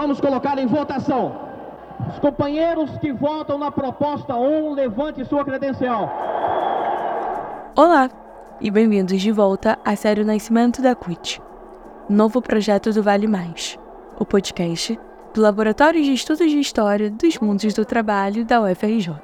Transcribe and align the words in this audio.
Vamos 0.00 0.20
colocar 0.20 0.56
em 0.60 0.66
votação. 0.68 1.36
Os 2.08 2.20
companheiros 2.20 2.88
que 2.98 3.12
votam 3.12 3.58
na 3.58 3.68
proposta 3.68 4.36
1, 4.36 4.72
levante 4.74 5.24
sua 5.24 5.44
credencial. 5.44 6.08
Olá 7.74 8.08
e 8.60 8.70
bem-vindos 8.70 9.20
de 9.20 9.32
volta 9.32 9.76
à 9.84 9.96
série 9.96 10.22
Nascimento 10.22 10.80
da 10.80 10.94
CUT, 10.94 11.42
novo 12.08 12.40
projeto 12.40 12.92
do 12.92 13.02
Vale 13.02 13.26
Mais, 13.26 13.76
o 14.16 14.24
podcast 14.24 14.96
do 15.34 15.40
Laboratório 15.40 16.00
de 16.00 16.12
Estudos 16.12 16.48
de 16.48 16.60
História 16.60 17.10
dos 17.10 17.36
Mundos 17.40 17.74
do 17.74 17.84
Trabalho 17.84 18.44
da 18.44 18.62
UFRJ. 18.62 19.16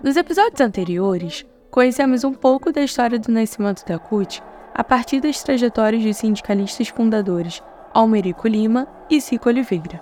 Nos 0.00 0.16
episódios 0.16 0.60
anteriores, 0.60 1.44
conhecemos 1.72 2.22
um 2.22 2.32
pouco 2.32 2.70
da 2.70 2.82
história 2.82 3.18
do 3.18 3.32
nascimento 3.32 3.84
da 3.84 3.98
CUT 3.98 4.40
a 4.72 4.84
partir 4.84 5.18
das 5.18 5.42
trajetórias 5.42 6.04
dos 6.04 6.18
sindicalistas 6.18 6.86
fundadores 6.86 7.60
Almerico 7.92 8.48
Lima 8.48 8.86
e 9.08 9.20
Cico 9.20 9.48
Oliveira. 9.48 10.00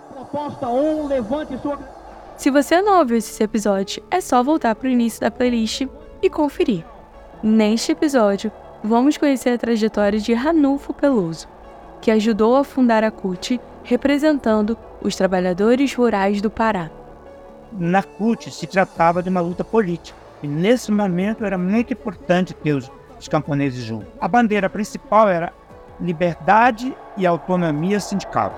Se 2.37 2.51
você 2.51 2.83
não 2.83 2.99
ouviu 2.99 3.17
esse 3.17 3.43
episódio, 3.43 4.03
é 4.11 4.21
só 4.21 4.43
voltar 4.43 4.75
para 4.75 4.89
o 4.89 4.91
início 4.91 5.21
da 5.21 5.31
playlist 5.31 5.87
e 6.21 6.29
conferir. 6.29 6.85
Neste 7.43 7.93
episódio, 7.93 8.51
vamos 8.83 9.17
conhecer 9.17 9.51
a 9.51 9.59
trajetória 9.59 10.19
de 10.19 10.35
Ranulfo 10.35 10.93
Peloso, 10.93 11.47
que 12.01 12.11
ajudou 12.11 12.57
a 12.57 12.65
fundar 12.65 13.05
a 13.05 13.11
CUT 13.11 13.61
representando 13.85 14.77
os 15.01 15.15
trabalhadores 15.15 15.95
rurais 15.95 16.41
do 16.41 16.51
Pará. 16.51 16.91
Na 17.73 18.03
CUT 18.03 18.51
se 18.51 18.67
tratava 18.67 19.23
de 19.23 19.29
uma 19.29 19.41
luta 19.41 19.63
política, 19.63 20.19
e 20.43 20.49
nesse 20.49 20.91
momento 20.91 21.45
era 21.45 21.57
muito 21.57 21.93
importante 21.93 22.55
ter 22.55 22.73
os, 22.73 22.91
os 23.19 23.29
camponeses 23.29 23.85
juntos. 23.85 24.09
A 24.21 24.27
bandeira 24.27 24.69
principal 24.69 25.29
era 25.29 25.53
liberdade 26.01 26.97
e 27.17 27.27
autonomia 27.27 28.01
sindical. 28.01 28.53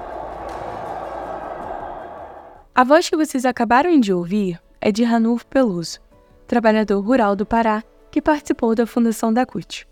A 2.74 2.84
voz 2.84 3.09
que 3.09 3.16
vocês 3.16 3.45
acabaram 3.45 3.98
de 3.98 4.12
ouvir 4.12 4.60
é 4.80 4.93
de 4.93 5.02
Ranulfo 5.02 5.46
Peluso, 5.46 5.98
trabalhador 6.46 7.01
rural 7.01 7.34
do 7.34 7.46
Pará 7.46 7.82
que 8.10 8.23
participou 8.23 8.74
da 8.74 8.87
fundação 8.87 9.32
da 9.32 9.45
CUT. 9.45 9.87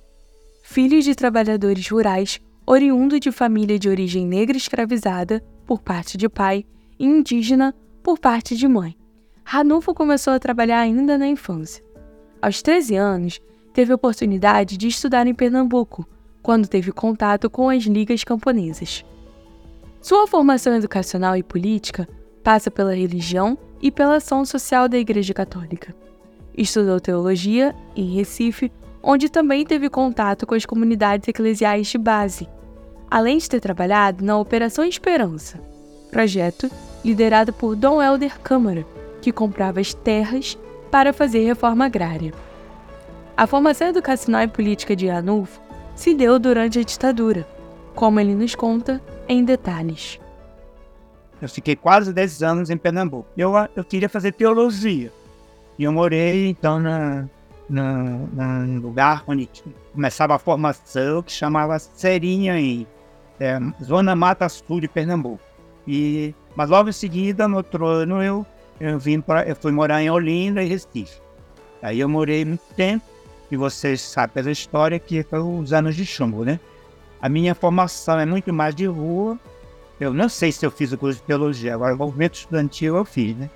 Filho 0.62 1.00
de 1.02 1.14
trabalhadores 1.14 1.88
rurais, 1.88 2.40
oriundo 2.66 3.20
de 3.20 3.30
família 3.30 3.78
de 3.78 3.88
origem 3.88 4.26
negra 4.26 4.56
escravizada 4.56 5.42
por 5.66 5.82
parte 5.82 6.16
de 6.16 6.28
pai 6.28 6.64
e 6.98 7.04
indígena 7.04 7.74
por 8.02 8.18
parte 8.18 8.56
de 8.56 8.66
mãe. 8.68 8.96
Ranulfo 9.44 9.92
começou 9.92 10.32
a 10.32 10.38
trabalhar 10.38 10.80
ainda 10.80 11.18
na 11.18 11.26
infância. 11.26 11.84
Aos 12.40 12.62
13 12.62 12.96
anos, 12.96 13.40
teve 13.72 13.92
a 13.92 13.94
oportunidade 13.96 14.76
de 14.76 14.88
estudar 14.88 15.26
em 15.26 15.34
Pernambuco, 15.34 16.06
quando 16.44 16.68
teve 16.68 16.92
contato 16.92 17.48
com 17.48 17.70
as 17.70 17.84
ligas 17.84 18.22
camponesas. 18.22 19.02
Sua 19.98 20.26
formação 20.26 20.74
educacional 20.74 21.34
e 21.34 21.42
política 21.42 22.06
passa 22.44 22.70
pela 22.70 22.94
religião 22.94 23.56
e 23.80 23.90
pela 23.90 24.16
ação 24.16 24.44
social 24.44 24.86
da 24.86 24.98
Igreja 24.98 25.32
Católica. 25.32 25.96
Estudou 26.54 27.00
teologia 27.00 27.74
em 27.96 28.14
Recife, 28.14 28.70
onde 29.02 29.30
também 29.30 29.64
teve 29.64 29.88
contato 29.88 30.46
com 30.46 30.54
as 30.54 30.66
comunidades 30.66 31.26
eclesiais 31.26 31.86
de 31.86 31.96
base, 31.96 32.46
além 33.10 33.38
de 33.38 33.48
ter 33.48 33.60
trabalhado 33.60 34.22
na 34.22 34.38
Operação 34.38 34.84
Esperança, 34.84 35.58
projeto 36.10 36.70
liderado 37.02 37.54
por 37.54 37.74
Dom 37.74 38.02
Helder 38.02 38.38
Câmara, 38.40 38.86
que 39.22 39.32
comprava 39.32 39.80
as 39.80 39.94
terras 39.94 40.58
para 40.90 41.10
fazer 41.10 41.42
reforma 41.46 41.86
agrária. 41.86 42.34
A 43.34 43.46
formação 43.46 43.88
educacional 43.88 44.42
e 44.42 44.48
política 44.48 44.94
de 44.94 45.08
Anulfo 45.08 45.63
se 45.94 46.14
deu 46.14 46.38
durante 46.38 46.78
a 46.78 46.82
ditadura, 46.82 47.46
como 47.94 48.20
ele 48.20 48.34
nos 48.34 48.54
conta 48.54 49.00
em 49.28 49.44
detalhes. 49.44 50.20
Eu 51.40 51.48
fiquei 51.48 51.76
quase 51.76 52.12
10 52.12 52.42
anos 52.42 52.70
em 52.70 52.76
Pernambuco. 52.76 53.28
Eu, 53.36 53.52
eu 53.76 53.84
queria 53.84 54.08
fazer 54.08 54.32
teologia. 54.32 55.12
E 55.78 55.84
eu 55.84 55.92
morei, 55.92 56.48
então, 56.48 56.78
na, 56.80 57.26
na, 57.68 58.64
lugar 58.80 59.24
onde 59.26 59.48
começava 59.92 60.34
a 60.34 60.38
formação, 60.38 61.22
que 61.22 61.32
chamava 61.32 61.78
Serinha, 61.78 62.58
em 62.58 62.86
é, 63.40 63.58
Zona 63.82 64.14
Mata 64.14 64.48
Sul 64.48 64.80
de 64.80 64.88
Pernambuco. 64.88 65.42
E, 65.86 66.34
mas 66.56 66.70
logo 66.70 66.88
em 66.88 66.92
seguida, 66.92 67.46
no 67.48 67.58
outro 67.58 67.86
ano, 67.86 68.22
eu, 68.22 68.46
eu, 68.80 68.98
vim 68.98 69.20
pra, 69.20 69.42
eu 69.44 69.56
fui 69.56 69.72
morar 69.72 70.02
em 70.02 70.10
Olinda 70.10 70.62
e 70.62 70.68
Recife. 70.68 71.20
Aí 71.82 72.00
eu 72.00 72.08
morei 72.08 72.44
muito 72.44 72.62
tempo 72.74 73.04
que 73.54 73.58
vocês 73.58 74.00
sabem 74.00 74.34
pela 74.34 74.50
história, 74.50 74.98
que 74.98 75.22
foi 75.22 75.38
os 75.38 75.72
anos 75.72 75.94
de 75.94 76.04
chumbo, 76.04 76.44
né? 76.44 76.58
A 77.20 77.28
minha 77.28 77.54
formação 77.54 78.18
é 78.18 78.26
muito 78.26 78.52
mais 78.52 78.74
de 78.74 78.84
rua. 78.86 79.38
Eu 80.00 80.12
não 80.12 80.28
sei 80.28 80.50
se 80.50 80.66
eu 80.66 80.72
fiz 80.72 80.92
o 80.92 80.98
curso 80.98 81.20
de 81.20 81.26
teologia, 81.26 81.72
agora 81.72 81.94
o 81.94 81.98
movimento 81.98 82.34
estudantil 82.34 82.96
eu 82.96 83.04
fiz, 83.04 83.36
né? 83.36 83.48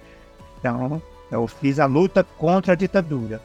Então, 0.58 1.02
eu 1.32 1.46
fiz 1.48 1.80
a 1.80 1.86
luta 1.86 2.22
contra 2.22 2.74
a 2.74 2.76
ditadura. 2.76 3.42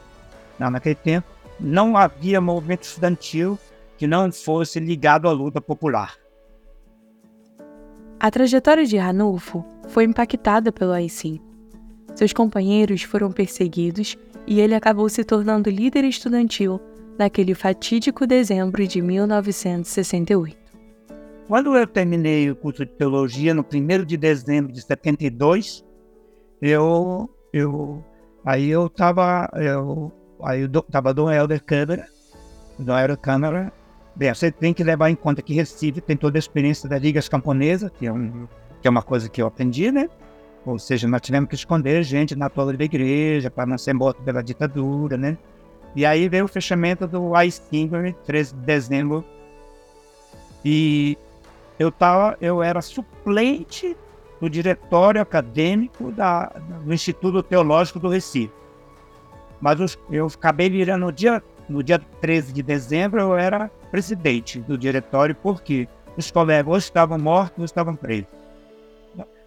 Não, 0.56 0.70
naquele 0.70 0.94
tempo, 0.94 1.26
não 1.58 1.96
havia 1.96 2.40
movimento 2.40 2.84
estudantil 2.84 3.58
que 3.98 4.06
não 4.06 4.30
fosse 4.30 4.78
ligado 4.78 5.28
à 5.28 5.32
luta 5.32 5.60
popular. 5.60 6.14
A 8.20 8.30
trajetória 8.30 8.86
de 8.86 8.96
Ranulfo 8.96 9.64
foi 9.88 10.04
impactada 10.04 10.70
pelo 10.70 10.92
AI-5. 10.92 11.40
Seus 12.14 12.32
companheiros 12.32 13.02
foram 13.02 13.32
perseguidos 13.32 14.16
e 14.46 14.60
ele 14.60 14.74
acabou 14.74 15.08
se 15.08 15.24
tornando 15.24 15.70
líder 15.70 16.04
estudantil 16.04 16.80
naquele 17.18 17.54
fatídico 17.54 18.26
dezembro 18.26 18.86
de 18.86 19.00
1968. 19.00 20.56
Quando 21.46 21.76
eu 21.76 21.86
terminei 21.86 22.50
o 22.50 22.56
curso 22.56 22.84
de 22.84 22.92
teologia, 22.92 23.52
no 23.52 23.62
1 23.62 24.04
de 24.04 24.16
dezembro 24.16 24.72
de 24.72 24.80
72, 24.80 25.84
eu, 26.60 27.28
eu 27.52 28.02
aí 28.44 28.70
eu 28.70 28.86
estava, 28.86 29.50
eu, 29.54 30.12
aí 30.42 30.62
eu 30.62 30.66
estava 30.66 31.12
Dom 31.12 31.30
Helder 31.30 31.62
Câmara, 31.62 32.06
Dom 32.78 32.98
Helder 32.98 33.18
Câmara, 33.18 33.72
bem, 34.16 34.32
você 34.32 34.50
tem 34.50 34.72
que 34.72 34.82
levar 34.82 35.10
em 35.10 35.14
conta 35.14 35.42
que 35.42 35.52
Recife 35.52 36.00
tem 36.00 36.16
toda 36.16 36.38
a 36.38 36.40
experiência 36.40 36.88
das 36.88 37.00
ligas 37.00 37.28
camponesas, 37.28 37.90
que 37.90 38.06
é, 38.06 38.12
um, 38.12 38.48
que 38.80 38.88
é 38.88 38.90
uma 38.90 39.02
coisa 39.02 39.28
que 39.28 39.42
eu 39.42 39.46
aprendi, 39.46 39.92
né? 39.92 40.08
Ou 40.66 40.78
seja, 40.78 41.06
nós 41.06 41.20
tivemos 41.20 41.48
que 41.48 41.54
esconder 41.54 42.02
gente 42.02 42.34
na 42.34 42.48
torre 42.48 42.76
da 42.76 42.84
igreja 42.84 43.50
para 43.50 43.66
não 43.66 43.76
ser 43.76 43.92
morto 43.92 44.22
pela 44.22 44.42
ditadura, 44.42 45.16
né? 45.16 45.36
E 45.94 46.04
aí 46.04 46.28
veio 46.28 46.46
o 46.46 46.48
fechamento 46.48 47.06
do 47.06 47.34
AI-5, 47.34 48.14
13 48.24 48.54
de 48.54 48.60
dezembro. 48.60 49.24
E 50.64 51.18
eu 51.78 51.92
tava, 51.92 52.36
eu 52.40 52.62
era 52.62 52.80
suplente 52.80 53.96
do 54.40 54.48
diretório 54.48 55.20
acadêmico 55.20 56.10
da, 56.10 56.46
do 56.84 56.92
Instituto 56.92 57.42
Teológico 57.42 58.00
do 58.00 58.08
Recife. 58.08 58.52
Mas 59.60 59.96
eu 60.10 60.26
acabei 60.26 60.68
virando 60.68 61.06
no 61.06 61.12
dia, 61.12 61.42
no 61.68 61.82
dia 61.82 61.98
13 61.98 62.52
de 62.52 62.62
dezembro, 62.62 63.20
eu 63.20 63.36
era 63.36 63.70
presidente 63.90 64.60
do 64.60 64.76
diretório, 64.76 65.34
porque 65.34 65.86
os 66.16 66.30
colegas 66.30 66.70
ou 66.70 66.78
estavam 66.78 67.18
mortos 67.18 67.58
ou 67.58 67.64
estavam 67.64 67.94
presos. 67.94 68.43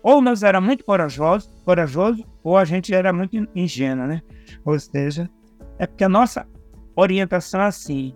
Ou 0.04 0.22
nós 0.22 0.44
era 0.44 0.62
muito 0.62 0.86
corajosos, 0.86 1.50
corajoso, 1.66 2.24
ou 2.44 2.58
a 2.58 2.66
gente 2.66 2.94
era 2.94 3.12
muito 3.12 3.48
ingênuo, 3.56 4.08
né? 4.08 4.22
Ou 4.64 4.80
seja, 4.80 5.30
é 5.78 5.86
porque 5.86 6.04
a 6.04 6.10
nossa 6.10 6.48
orientação 6.96 7.62
é 7.62 7.66
assim. 7.66 8.14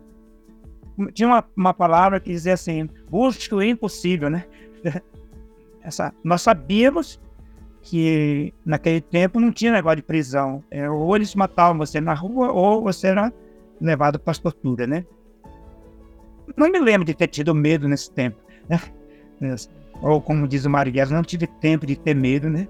Tinha 1.14 1.28
uma, 1.28 1.44
uma 1.56 1.74
palavra 1.74 2.20
que 2.20 2.32
dizia 2.32 2.54
assim: 2.54 2.88
busque 3.10 3.54
o 3.54 3.62
impossível, 3.62 4.30
né? 4.30 4.46
Essa, 5.84 6.14
nós 6.24 6.44
sabíamos 6.44 7.20
que 7.82 8.54
naquele 8.64 9.02
tempo 9.02 9.40
não 9.40 9.52
tinha 9.52 9.72
negócio 9.72 9.98
de 9.98 10.04
prisão. 10.04 10.64
É, 10.70 10.90
ou 10.90 11.16
eles 11.16 11.34
matavam 11.34 11.78
você 11.78 12.00
na 12.00 12.14
rua, 12.14 12.52
ou 12.52 12.84
você 12.84 13.08
era 13.08 13.34
levado 13.80 14.20
para 14.20 14.32
as 14.32 14.40
torturas, 14.40 14.88
né? 14.88 15.06
Não 16.56 16.70
me 16.70 16.80
lembro 16.80 17.06
de 17.06 17.14
ter 17.14 17.28
tido 17.28 17.56
medo 17.56 17.88
nesse 17.88 18.12
tempo, 18.12 18.38
né? 18.70 19.56
Ou 20.02 20.20
como 20.20 20.48
diz 20.48 20.66
o 20.66 20.70
Marighella, 20.70 21.12
não 21.12 21.24
tive 21.24 21.46
tempo 21.46 21.86
de 21.86 21.96
ter 21.96 22.16
medo, 22.16 22.50
né? 22.50 22.68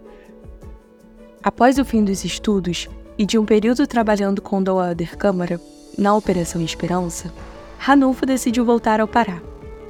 Após 1.42 1.78
o 1.78 1.86
fim 1.86 2.04
dos 2.04 2.26
estudos 2.26 2.90
e 3.18 3.26
de 3.26 3.38
um 3.38 3.46
período 3.46 3.88
trabalhando 3.88 4.42
com 4.42 4.62
Doader 4.62 5.18
Câmara 5.18 5.60
na 5.98 6.16
Operação 6.16 6.62
Esperança, 6.62 7.34
Ranulfo 7.80 8.26
decidiu 8.26 8.66
voltar 8.66 9.00
ao 9.00 9.08
Pará, 9.08 9.42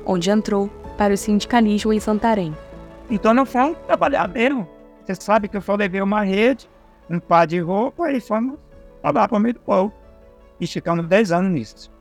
onde 0.05 0.29
entrou 0.29 0.69
para 0.97 1.13
o 1.13 1.17
sindicalismo 1.17 1.91
em 1.91 1.99
Santarém. 1.99 2.55
Então 3.09 3.33
não 3.33 3.45
fomos 3.45 3.77
trabalhar 3.87 4.27
mesmo. 4.29 4.67
Você 5.03 5.15
sabe 5.15 5.47
que 5.47 5.57
eu 5.57 5.61
só 5.61 5.75
levei 5.75 6.01
uma 6.01 6.21
rede, 6.21 6.69
um 7.09 7.19
par 7.19 7.47
de 7.47 7.59
roupa 7.59 8.11
e 8.11 8.21
fomos 8.21 8.57
trabalhar 9.01 9.27
para 9.27 9.37
o 9.37 9.41
meio 9.41 9.55
do 9.55 9.59
povo. 9.59 9.91
E 10.59 10.67
ficamos 10.67 11.07
10 11.07 11.31
anos 11.31 11.51
nisso. 11.51 11.91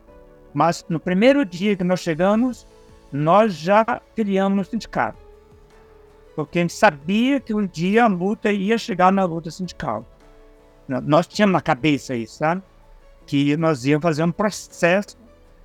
Mas 0.52 0.84
no 0.88 1.00
primeiro 1.00 1.44
dia 1.44 1.75
que 1.75 1.82
nós 1.82 2.00
chegamos, 2.00 2.66
nós 3.10 3.54
já 3.54 4.00
criamos 4.14 4.56
no 4.56 4.64
sindicato 4.64 5.29
porque 6.34 6.58
a 6.58 6.62
gente 6.62 6.72
sabia 6.72 7.40
que 7.40 7.54
um 7.54 7.66
dia 7.66 8.04
a 8.04 8.08
luta 8.08 8.50
ia 8.52 8.78
chegar 8.78 9.12
na 9.12 9.24
luta 9.24 9.50
sindical. 9.50 10.06
Nós 10.88 11.26
tínhamos 11.26 11.52
na 11.52 11.60
cabeça 11.60 12.14
isso, 12.14 12.38
sabe? 12.38 12.62
Que 13.26 13.56
nós 13.56 13.84
íamos 13.84 14.02
fazer 14.02 14.24
um 14.24 14.32
processo 14.32 15.16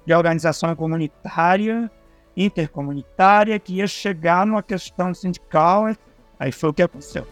de 0.06 0.14
organização 0.14 0.76
comunitária 0.76 1.90
intercomunitária 2.38 3.58
que 3.60 3.76
ia 3.76 3.88
chegar 3.88 4.46
numa 4.46 4.62
questão 4.62 5.14
sindical. 5.14 5.96
Aí 6.40 6.52
foi 6.52 6.70
o 6.70 6.74
que 6.74 6.84
aconteceu. 6.84 7.26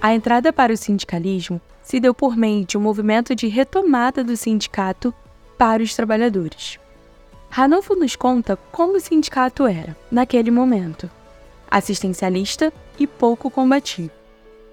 A 0.00 0.14
entrada 0.14 0.52
para 0.52 0.72
o 0.72 0.76
sindicalismo 0.76 1.60
se 1.82 1.98
deu 1.98 2.14
por 2.14 2.36
meio 2.36 2.64
de 2.64 2.78
um 2.78 2.80
movimento 2.80 3.34
de 3.34 3.46
retomada 3.48 4.22
do 4.22 4.36
sindicato 4.36 5.12
para 5.58 5.82
os 5.82 5.94
trabalhadores. 5.94 6.78
Ranulfo 7.50 7.94
nos 7.94 8.16
conta 8.16 8.56
como 8.72 8.96
o 8.96 9.00
sindicato 9.00 9.66
era, 9.66 9.96
naquele 10.10 10.50
momento, 10.50 11.10
assistencialista 11.74 12.72
e 13.00 13.04
pouco 13.04 13.50
combativo, 13.50 14.12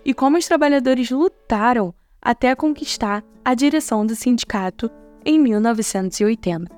e 0.06 0.14
como 0.14 0.38
os 0.38 0.46
trabalhadores 0.46 1.10
lutaram 1.10 1.96
até 2.22 2.54
conquistar 2.54 3.24
a 3.44 3.56
direção 3.56 4.06
do 4.06 4.16
sindicato 4.16 4.88
em 5.26 5.40
1980. 5.40 6.72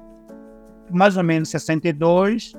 Mais 0.89 1.17
ou 1.17 1.23
menos 1.25 1.49
62, 1.49 2.53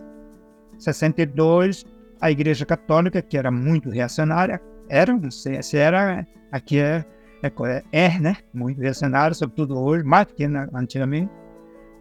62, 0.79 1.87
a 2.21 2.31
Igreja 2.31 2.67
Católica, 2.67 3.23
que 3.23 3.39
era 3.39 3.51
muito 3.51 3.89
reacionária, 3.89 4.61
era, 4.91 5.17
não 5.17 5.31
sei 5.31 5.63
se 5.63 5.79
era, 5.79 6.27
aqui 6.53 6.79
é, 6.79 7.03
é, 7.43 7.83
é, 7.93 8.19
né? 8.19 8.37
Muito 8.53 8.79
reacionária, 8.79 9.35
sobretudo 9.35 9.79
hoje, 9.79 10.05
mais 10.05 10.27
do 10.27 10.35
que 10.35 10.45
antigamente. 10.45 11.33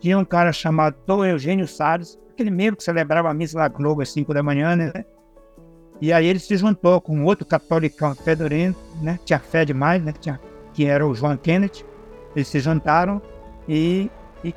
Tinha 0.01 0.19
um 0.19 0.25
cara 0.25 0.51
chamado 0.51 0.97
Dom 1.07 1.23
Eugênio 1.23 1.65
Salles, 1.65 2.19
aquele 2.33 2.51
mesmo 2.51 2.75
que 2.75 2.83
celebrava 2.83 3.29
a 3.29 3.33
missa 3.33 3.57
lá 3.57 3.69
Globo 3.69 4.01
às 4.01 4.11
5 4.11 4.33
da 4.33 4.43
manhã, 4.43 4.75
né? 4.75 4.91
E 6.01 6.11
aí 6.11 6.25
ele 6.25 6.39
se 6.39 6.57
juntou 6.57 6.99
com 6.99 7.23
outro 7.23 7.45
catolicão 7.45 8.13
fedorento, 8.15 8.79
né? 9.01 9.19
Tinha 9.23 9.39
fé 9.39 9.63
demais, 9.63 10.03
né? 10.03 10.13
Tinha, 10.19 10.39
que 10.73 10.85
era 10.85 11.05
o 11.05 11.13
João 11.13 11.37
Kennedy. 11.37 11.85
Eles 12.35 12.47
se 12.47 12.59
juntaram 12.59 13.21
e, 13.67 14.09
e, 14.43 14.53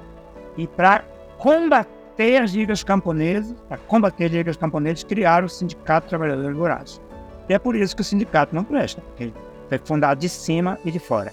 e 0.57 0.67
para 0.67 1.05
combater 1.39 2.43
as 2.43 2.51
ligas 2.53 2.83
camponesas, 2.83 3.55
para 3.69 3.77
combater 3.79 4.25
as 4.27 4.33
ligas 4.33 4.57
camponesas, 4.57 5.05
criaram 5.05 5.47
o 5.47 5.51
Sindicato 5.51 6.09
Trabalhadores 6.09 6.57
Rurais. 6.57 7.01
E 7.49 7.55
é 7.55 7.59
por 7.59 7.77
isso 7.77 7.95
que 7.95 8.03
o 8.03 8.05
sindicato 8.05 8.55
não 8.55 8.65
presta, 8.65 9.01
porque 9.01 9.33
foi 9.69 9.79
fundado 9.79 10.21
de 10.21 10.29
cima 10.29 10.79
e 10.85 10.91
de 10.91 10.99
fora. 10.99 11.33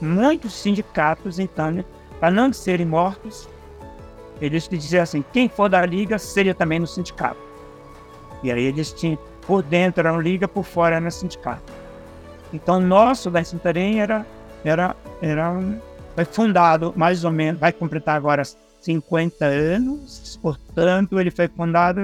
Muitos 0.00 0.52
sindicatos, 0.52 1.38
então, 1.38 1.82
para 2.20 2.30
não 2.30 2.52
serem 2.52 2.84
mortos, 2.84 3.48
eles 4.40 4.68
diziam 4.68 5.02
assim: 5.02 5.24
quem 5.32 5.48
for 5.48 5.68
da 5.68 5.84
liga 5.86 6.18
seria 6.18 6.54
também 6.54 6.78
no 6.78 6.86
sindicato. 6.86 7.45
E 8.46 8.52
aí 8.52 8.62
eles 8.62 8.92
tinham, 8.92 9.18
por 9.44 9.60
dentro 9.60 10.00
era 10.00 10.12
uma 10.12 10.22
liga, 10.22 10.46
por 10.46 10.62
fora 10.62 10.94
era 10.94 11.10
sindicato. 11.10 11.72
Então, 12.52 12.78
nosso 12.78 13.28
da 13.28 13.42
Santarém 13.42 14.00
era, 14.00 14.24
era, 14.64 14.94
era 15.20 15.52
foi 16.14 16.24
fundado 16.24 16.94
mais 16.96 17.24
ou 17.24 17.32
menos, 17.32 17.60
vai 17.60 17.72
completar 17.72 18.16
agora 18.16 18.44
50 18.80 19.44
anos, 19.44 20.38
portanto, 20.40 21.18
ele 21.18 21.32
foi 21.32 21.48
fundado 21.48 22.00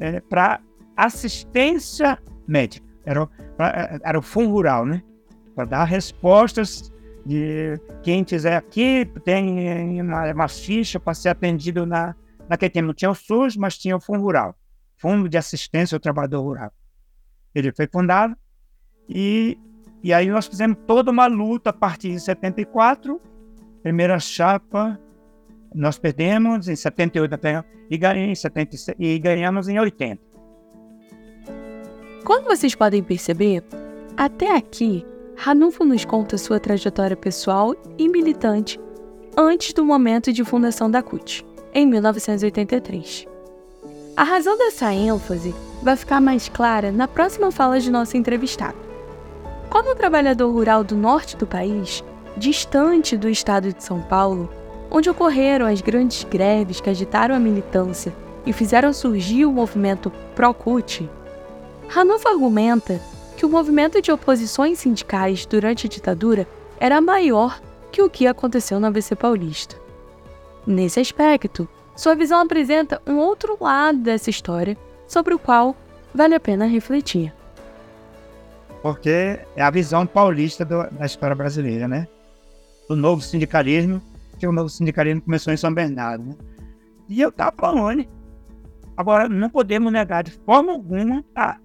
é, 0.00 0.20
para 0.22 0.60
assistência 0.96 2.18
médica. 2.48 2.84
Era, 3.06 3.26
pra, 3.56 4.00
era 4.02 4.18
o 4.18 4.22
fundo 4.22 4.50
rural, 4.50 4.84
né? 4.84 5.04
Para 5.54 5.66
dar 5.66 5.84
respostas 5.84 6.92
de 7.24 7.78
quem 8.02 8.24
quiser 8.24 8.56
aqui, 8.56 9.08
tem 9.24 10.02
uma, 10.02 10.32
uma 10.32 10.48
ficha 10.48 10.98
para 10.98 11.14
ser 11.14 11.28
atendido 11.28 11.86
na, 11.86 12.12
naquele 12.48 12.70
tempo. 12.70 12.88
Não 12.88 12.94
tinha 12.94 13.10
o 13.12 13.14
SUS, 13.14 13.56
mas 13.56 13.78
tinha 13.78 13.96
o 13.96 14.00
Fundo 14.00 14.22
Rural 14.22 14.56
Fundo 15.04 15.28
de 15.28 15.36
Assistência 15.36 15.94
ao 15.94 16.00
Trabalhador 16.00 16.40
Rural. 16.40 16.72
Ele 17.54 17.70
foi 17.72 17.86
fundado 17.86 18.34
e, 19.06 19.58
e 20.02 20.14
aí 20.14 20.30
nós 20.30 20.46
fizemos 20.46 20.78
toda 20.86 21.10
uma 21.10 21.26
luta 21.26 21.68
a 21.68 21.72
partir 21.74 22.12
de 22.12 22.20
74. 22.20 23.20
Primeira 23.82 24.18
chapa 24.18 24.98
nós 25.74 25.98
perdemos 25.98 26.68
em 26.68 26.74
78 26.74 27.34
e, 27.90 27.96
em 28.16 28.32
e 28.98 29.18
ganhamos 29.18 29.68
em 29.68 29.78
80. 29.78 30.22
Como 32.24 32.46
vocês 32.46 32.74
podem 32.74 33.02
perceber, 33.02 33.62
até 34.16 34.56
aqui, 34.56 35.04
Ranulfo 35.36 35.84
nos 35.84 36.06
conta 36.06 36.38
sua 36.38 36.58
trajetória 36.58 37.16
pessoal 37.16 37.74
e 37.98 38.08
militante 38.08 38.80
antes 39.36 39.74
do 39.74 39.84
momento 39.84 40.32
de 40.32 40.42
fundação 40.44 40.90
da 40.90 41.02
CUT, 41.02 41.44
em 41.74 41.84
1983. 41.86 43.33
A 44.16 44.22
razão 44.22 44.56
dessa 44.56 44.92
ênfase 44.92 45.52
vai 45.82 45.96
ficar 45.96 46.20
mais 46.20 46.48
clara 46.48 46.92
na 46.92 47.08
próxima 47.08 47.50
fala 47.50 47.80
de 47.80 47.90
nosso 47.90 48.16
entrevistado. 48.16 48.78
Como 49.68 49.96
trabalhador 49.96 50.52
rural 50.52 50.84
do 50.84 50.94
norte 50.94 51.36
do 51.36 51.46
país, 51.46 52.04
distante 52.36 53.16
do 53.16 53.28
estado 53.28 53.72
de 53.72 53.82
São 53.82 54.00
Paulo, 54.00 54.48
onde 54.88 55.10
ocorreram 55.10 55.66
as 55.66 55.80
grandes 55.80 56.22
greves 56.22 56.80
que 56.80 56.88
agitaram 56.88 57.34
a 57.34 57.40
militância 57.40 58.14
e 58.46 58.52
fizeram 58.52 58.92
surgir 58.92 59.46
o 59.46 59.52
movimento 59.52 60.12
Pro-CUT, 60.36 61.10
Ranulfo 61.88 62.28
argumenta 62.28 63.00
que 63.36 63.44
o 63.44 63.48
movimento 63.48 64.00
de 64.00 64.12
oposições 64.12 64.78
sindicais 64.78 65.44
durante 65.44 65.86
a 65.86 65.90
ditadura 65.90 66.46
era 66.78 67.00
maior 67.00 67.60
que 67.90 68.02
o 68.02 68.08
que 68.08 68.26
aconteceu 68.26 68.78
no 68.78 68.86
ABC 68.86 69.14
Paulista. 69.16 69.76
Nesse 70.66 71.00
aspecto, 71.00 71.68
sua 71.96 72.14
visão 72.14 72.40
apresenta 72.40 73.00
um 73.06 73.18
outro 73.18 73.56
lado 73.60 73.98
dessa 73.98 74.30
história 74.30 74.76
sobre 75.06 75.34
o 75.34 75.38
qual 75.38 75.76
vale 76.14 76.34
a 76.34 76.40
pena 76.40 76.66
refletir. 76.66 77.32
Porque 78.82 79.40
é 79.56 79.62
a 79.62 79.70
visão 79.70 80.06
paulista 80.06 80.64
do, 80.64 80.82
da 80.90 81.06
história 81.06 81.34
brasileira, 81.34 81.88
né? 81.88 82.06
Do 82.88 82.96
novo 82.96 83.22
sindicalismo, 83.22 84.02
que 84.38 84.46
o 84.46 84.52
novo 84.52 84.68
sindicalismo 84.68 85.22
começou 85.22 85.52
em 85.52 85.56
São 85.56 85.72
Bernardo, 85.72 86.24
né? 86.24 86.34
E 87.08 87.20
eu 87.20 87.28
estava 87.28 87.54
falando. 87.56 88.04
Agora, 88.96 89.28
não 89.28 89.48
podemos 89.48 89.92
negar 89.92 90.22
de 90.22 90.32
forma 90.32 90.72
alguma 90.72 91.24
a 91.34 91.58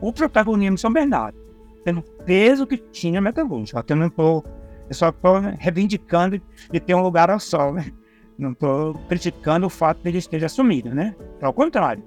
o 0.00 0.12
protagonismo 0.12 0.76
de 0.76 0.80
São 0.80 0.92
Bernardo, 0.92 1.38
pelo 1.84 2.02
peso 2.24 2.66
que 2.66 2.76
tinha 2.76 3.20
a. 3.20 3.84
Eu 3.88 3.96
não 3.96 4.06
estou, 4.06 4.44
eu 4.88 4.94
só 4.94 5.08
estou 5.08 5.40
reivindicando 5.58 6.40
de 6.70 6.80
ter 6.80 6.94
um 6.94 7.02
lugar 7.02 7.30
ao 7.30 7.40
sol, 7.40 7.74
né? 7.74 7.92
Não 8.38 8.52
estou 8.52 8.94
criticando 9.08 9.66
o 9.66 9.70
fato 9.70 10.00
de 10.02 10.08
ele 10.08 10.18
esteja 10.18 10.46
assumido, 10.46 10.94
né? 10.94 11.14
Ao 11.42 11.52
contrário. 11.52 12.02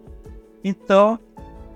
Então, 0.64 1.20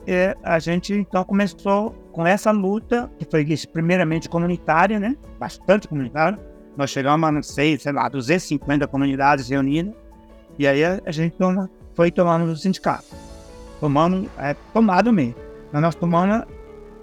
é, 0.07 0.35
a 0.43 0.59
gente 0.59 0.93
então 0.93 1.23
começou 1.23 1.91
com 2.11 2.25
essa 2.25 2.51
luta, 2.51 3.11
que 3.17 3.25
foi 3.25 3.45
primeiramente 3.71 4.29
comunitária, 4.29 4.99
né? 4.99 5.17
Bastante 5.37 5.87
comunitária. 5.87 6.39
Nós 6.77 6.89
chegamos 6.89 7.27
a, 7.27 7.31
não 7.31 7.43
sei, 7.43 7.77
sei 7.77 7.91
lá, 7.91 8.07
250 8.07 8.87
comunidades 8.87 9.49
reunidas. 9.49 9.93
E 10.57 10.65
aí 10.65 10.83
a, 10.85 11.01
a 11.05 11.11
gente 11.11 11.35
toma, 11.37 11.69
foi 11.93 12.09
tomando 12.09 12.49
o 12.49 12.55
sindicato. 12.55 13.05
Tomando, 13.81 14.29
é, 14.37 14.55
tomado 14.73 15.11
mesmo 15.11 15.45
nós 15.81 15.95
tomamos 15.95 16.45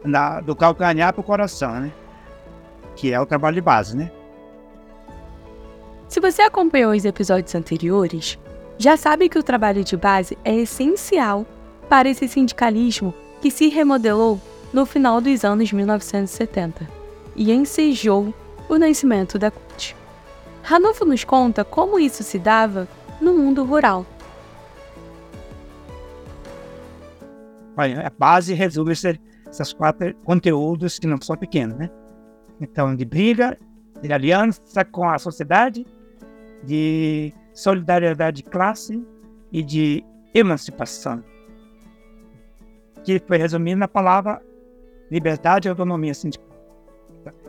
na, 0.04 0.40
do 0.40 0.54
calcanhar 0.56 1.12
para 1.12 1.21
o 1.21 1.25
coração, 1.25 1.80
né? 1.80 1.92
Que 2.97 3.12
é 3.12 3.21
o 3.21 3.26
trabalho 3.26 3.54
de 3.54 3.61
base, 3.61 3.97
né? 3.97 4.11
Se 6.12 6.21
você 6.21 6.42
acompanhou 6.42 6.92
os 6.92 7.07
episódios 7.07 7.54
anteriores, 7.54 8.38
já 8.76 8.99
sabe 8.99 9.31
que 9.31 9.38
o 9.38 9.42
trabalho 9.42 9.83
de 9.83 9.97
base 9.97 10.37
é 10.45 10.54
essencial 10.54 11.47
para 11.88 12.07
esse 12.07 12.28
sindicalismo 12.28 13.14
que 13.40 13.50
se 13.50 13.69
remodelou 13.69 14.38
no 14.75 14.85
final 14.85 15.23
dos 15.23 15.42
anos 15.42 15.73
1970 15.73 16.87
e 17.35 17.50
ensejou 17.50 18.35
o 18.69 18.76
nascimento 18.76 19.38
da 19.38 19.50
CUT. 19.50 19.97
Ranulfo 20.62 21.07
nos 21.07 21.25
conta 21.25 21.64
como 21.64 21.99
isso 21.99 22.23
se 22.23 22.38
dava 22.38 22.87
no 23.19 23.33
mundo 23.33 23.64
rural. 23.64 24.04
a 27.75 28.12
base 28.19 28.52
resume 28.52 28.92
esses 28.92 29.73
quatro 29.73 30.14
conteúdos 30.16 30.99
que 30.99 31.07
não 31.07 31.19
são 31.23 31.38
pequenos, 31.38 31.78
né? 31.78 31.88
Então, 32.61 32.95
de 32.95 33.07
briga, 33.07 33.59
de 34.02 34.12
aliança 34.12 34.85
com 34.85 35.09
a 35.09 35.19
sociedade, 35.19 35.87
de 36.62 37.33
solidariedade 37.52 38.38
de 38.38 38.42
classe 38.45 39.02
e 39.50 39.62
de 39.62 40.04
emancipação. 40.35 41.23
Que 43.04 43.19
foi 43.19 43.37
resumido 43.37 43.78
na 43.78 43.88
palavra 43.88 44.40
liberdade 45.11 45.69
e 45.69 45.71
autonomia 45.71 46.14
sindical. 46.14 46.47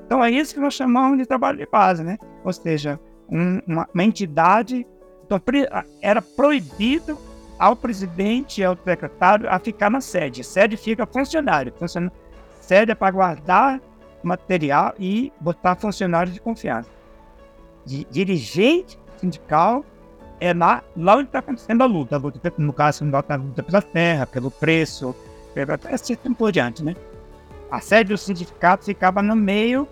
Então, 0.05 0.23
é 0.23 0.29
isso 0.29 0.53
que 0.53 0.59
nós 0.59 0.73
chamamos 0.73 1.17
de 1.17 1.25
trabalho 1.25 1.57
de 1.57 1.65
base, 1.65 2.03
né? 2.03 2.17
Ou 2.43 2.51
seja, 2.51 2.99
um, 3.29 3.59
uma, 3.65 3.87
uma 3.93 4.03
entidade. 4.03 4.85
Então, 5.25 5.41
era 6.01 6.21
proibido 6.21 7.17
ao 7.57 7.75
presidente 7.75 8.61
e 8.61 8.65
ao 8.65 8.77
secretário 8.77 9.49
a 9.49 9.57
ficar 9.59 9.89
na 9.89 10.01
sede. 10.01 10.41
A 10.41 10.43
sede 10.43 10.75
fica 10.75 11.05
funcionário. 11.05 11.73
funcionário. 11.77 12.15
Sede 12.59 12.91
é 12.91 12.95
para 12.95 13.11
guardar 13.11 13.81
material 14.21 14.93
e 14.99 15.31
botar 15.39 15.75
funcionários 15.75 16.33
de 16.33 16.41
confiança. 16.41 16.89
De, 17.85 18.05
dirigente 18.05 18.97
sindical 19.23 19.85
é 20.39 20.53
lá, 20.53 20.83
lá 20.95 21.15
onde 21.15 21.27
está 21.27 21.39
acontecendo 21.39 21.81
a 21.81 21.85
luta. 21.85 22.17
A 22.17 22.51
no 22.57 22.73
caso, 22.73 23.03
a 23.05 23.35
luta 23.35 23.63
pela 23.63 23.81
terra, 23.81 24.27
pelo 24.27 24.51
preço, 24.51 25.15
pelo, 25.53 25.73
assim 25.91 26.15
por 26.15 26.51
diante, 26.51 26.83
né? 26.83 26.95
A 27.71 27.79
sede 27.79 28.09
do 28.09 28.17
sindicato 28.17 28.85
ficava 28.85 29.21
no 29.21 29.35
meio 29.35 29.87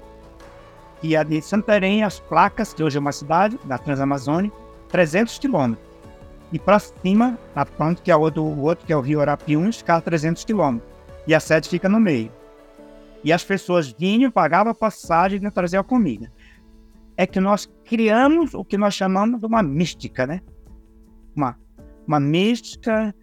e 1.02 1.16
a 1.16 1.24
de 1.24 1.42
Santarém, 1.42 2.04
as 2.04 2.20
placas, 2.20 2.74
que 2.74 2.84
hoje 2.84 2.98
é 2.98 3.00
uma 3.00 3.12
cidade, 3.12 3.58
da 3.64 3.78
Transamazônica, 3.78 4.56
300 4.90 5.40
quilômetros. 5.40 5.90
e 6.52 6.60
para 6.60 6.80
cima, 6.80 7.40
na 7.56 7.66
ponta, 7.66 8.02
que 8.02 8.12
é 8.12 8.16
o 8.16 8.20
outro, 8.20 8.44
o 8.44 8.64
outro 8.64 8.86
que 8.86 8.92
é 8.92 8.98
o 8.98 9.00
Rio 9.00 9.22
Arapiuns, 9.22 9.78
fica 9.78 10.00
300 10.02 10.44
quilômetros. 10.44 10.92
E 11.26 11.34
a 11.34 11.40
sede 11.40 11.70
fica 11.70 11.88
no 11.88 12.00
meio. 12.00 12.30
E 13.24 13.32
as 13.32 13.44
pessoas 13.44 13.90
vinham, 13.90 14.30
pagavam 14.30 14.76
passagem 14.76 15.40
e 15.42 15.52
traziam 15.52 15.84
comida. 15.84 16.30
É 17.18 17.28
que 17.28 17.40
nós 17.40 17.72
criamos 17.86 18.54
o 18.54 18.64
que 18.64 18.78
nós 18.78 18.94
chamamos 18.94 19.40
de 19.40 19.46
uma 19.46 19.62
mística, 19.62 20.26
né? 20.26 20.42
Uma, 21.36 21.58
uma 22.08 22.20
mística. 22.20 23.14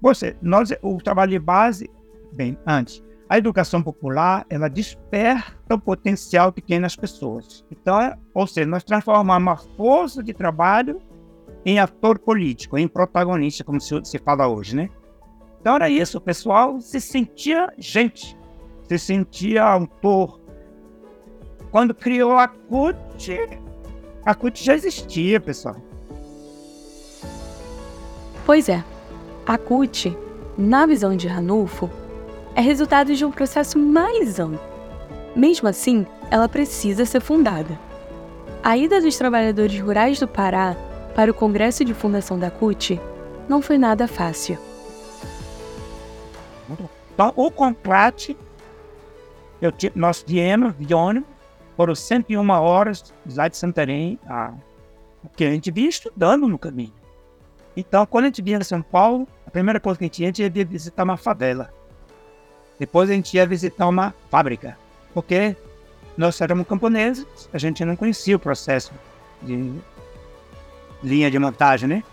Você, 0.00 0.36
nós, 0.42 0.70
o 0.82 0.98
trabalho 0.98 1.30
de 1.30 1.38
base, 1.38 1.88
bem, 2.32 2.58
antes, 2.66 3.02
a 3.28 3.38
educação 3.38 3.80
popular, 3.80 4.44
ela 4.50 4.68
desperta 4.68 5.74
o 5.74 5.78
potencial 5.78 6.52
que 6.52 6.60
tem 6.60 6.80
nas 6.80 6.96
pessoas. 6.96 7.64
Então, 7.70 8.00
é, 8.00 8.18
ou 8.34 8.46
seja, 8.46 8.66
nós 8.66 8.82
transformamos 8.82 9.36
uma 9.36 9.56
força 9.56 10.22
de 10.22 10.34
trabalho 10.34 11.00
em 11.64 11.78
ator 11.78 12.18
político, 12.18 12.76
em 12.76 12.88
protagonista, 12.88 13.62
como 13.62 13.80
se, 13.80 14.00
se 14.04 14.18
fala 14.18 14.48
hoje, 14.48 14.74
né? 14.74 14.90
Então 15.60 15.76
era 15.76 15.88
isso, 15.88 16.18
o 16.18 16.20
pessoal 16.20 16.80
se 16.80 17.00
sentia 17.00 17.72
gente, 17.78 18.36
se 18.88 18.98
sentia 18.98 19.62
autor. 19.62 20.39
Quando 21.70 21.94
criou 21.94 22.36
a 22.36 22.48
CUT, 22.48 23.48
a 24.24 24.34
CUT 24.34 24.64
já 24.64 24.74
existia, 24.74 25.40
pessoal. 25.40 25.76
Pois 28.44 28.68
é, 28.68 28.82
a 29.46 29.56
CUT, 29.56 30.16
na 30.58 30.84
visão 30.84 31.16
de 31.16 31.28
Ranulfo, 31.28 31.88
é 32.56 32.60
resultado 32.60 33.14
de 33.14 33.24
um 33.24 33.30
processo 33.30 33.78
mais 33.78 34.40
amplo. 34.40 34.60
Mesmo 35.36 35.68
assim, 35.68 36.04
ela 36.30 36.48
precisa 36.48 37.04
ser 37.04 37.20
fundada. 37.20 37.78
A 38.62 38.76
ida 38.76 39.00
dos 39.00 39.16
trabalhadores 39.16 39.78
rurais 39.80 40.18
do 40.18 40.26
Pará 40.26 40.76
para 41.14 41.30
o 41.30 41.34
Congresso 41.34 41.84
de 41.84 41.94
Fundação 41.94 42.38
da 42.38 42.50
CUT 42.50 43.00
não 43.48 43.62
foi 43.62 43.78
nada 43.78 44.08
fácil. 44.08 44.58
Então, 47.14 47.32
o 47.36 47.50
contrato, 47.50 48.36
eu, 49.62 49.72
nós 49.94 50.24
viemos 50.26 50.74
de 50.78 50.92
ônibus, 50.92 51.39
foram 51.80 51.94
101 51.94 52.50
horas 52.50 53.14
lá 53.34 53.48
de 53.48 53.56
Santarém, 53.56 54.18
a, 54.26 54.52
que 55.34 55.44
a 55.44 55.50
gente 55.50 55.70
via 55.70 55.88
estudando 55.88 56.46
no 56.46 56.58
caminho. 56.58 56.92
Então, 57.74 58.04
quando 58.04 58.24
a 58.24 58.26
gente 58.26 58.42
vinha 58.42 58.58
em 58.58 58.62
São 58.62 58.82
Paulo, 58.82 59.26
a 59.46 59.50
primeira 59.50 59.80
coisa 59.80 59.98
que 59.98 60.04
a 60.04 60.06
gente 60.08 60.20
ia, 60.20 60.26
a 60.26 60.30
gente 60.30 60.58
ia 60.58 60.64
visitar 60.66 61.04
uma 61.04 61.16
favela. 61.16 61.72
Depois 62.78 63.08
a 63.08 63.14
gente 63.14 63.34
ia 63.34 63.46
visitar 63.46 63.88
uma 63.88 64.14
fábrica, 64.30 64.76
porque 65.14 65.56
nós 66.18 66.38
éramos 66.42 66.68
camponeses, 66.68 67.26
a 67.50 67.56
gente 67.56 67.82
não 67.82 67.96
conhecia 67.96 68.36
o 68.36 68.38
processo 68.38 68.92
de 69.40 69.72
linha 71.02 71.30
de 71.30 71.38
montagem, 71.38 71.88
né? 71.88 72.04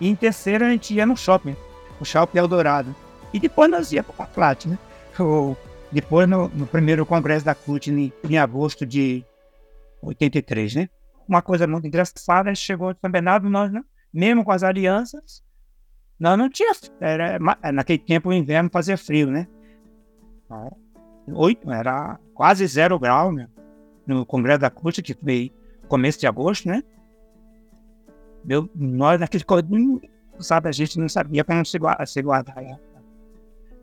E 0.00 0.08
em 0.08 0.14
terceiro 0.14 0.66
a 0.66 0.70
gente 0.70 0.94
ia 0.94 1.04
no 1.04 1.16
shopping, 1.16 1.56
o 2.00 2.04
Shopping 2.04 2.38
Eldorado. 2.38 2.94
E 3.32 3.40
depois 3.40 3.68
nós 3.68 3.90
ia 3.90 4.04
para 4.04 4.14
o 4.24 4.28
Plat, 4.28 4.66
né? 4.66 4.78
Depois 5.92 6.28
no, 6.28 6.48
no, 6.48 6.66
primeiro 6.66 7.04
congresso 7.04 7.44
da 7.44 7.54
CUT 7.54 7.90
em, 7.90 8.38
agosto 8.38 8.86
de 8.86 9.24
83, 10.02 10.74
né? 10.74 10.88
Uma 11.28 11.42
coisa 11.42 11.66
muito 11.66 11.86
engraçada, 11.86 12.54
chegou 12.54 12.94
São 13.00 13.10
Bernardo, 13.10 13.48
nós, 13.48 13.70
né? 13.70 13.82
mesmo 14.12 14.44
com 14.44 14.52
as 14.52 14.62
alianças, 14.62 15.42
nós 16.18 16.36
não 16.36 16.50
tinha, 16.50 16.72
era, 17.00 17.38
naquele 17.72 17.98
tempo 17.98 18.28
o 18.28 18.32
inverno 18.32 18.68
fazia 18.72 18.96
frio, 18.98 19.30
né? 19.30 19.46
Oito, 21.28 21.70
era 21.70 22.18
quase 22.34 22.66
zero 22.66 22.98
grau, 22.98 23.32
né? 23.32 23.48
No 24.06 24.26
congresso 24.26 24.60
da 24.60 24.70
CUT, 24.70 25.02
que 25.02 25.14
foi 25.14 25.52
começo 25.88 26.18
de 26.18 26.26
agosto, 26.26 26.68
né? 26.68 26.82
Meu, 28.44 28.68
nós 28.74 29.20
naquele 29.20 29.44
sabe, 30.40 30.68
a 30.68 30.72
gente 30.72 30.98
não 30.98 31.08
sabia 31.08 31.44
como 31.44 31.64
se, 31.64 31.78
se 32.06 32.22
guardar. 32.22 32.56
Né? 32.56 32.78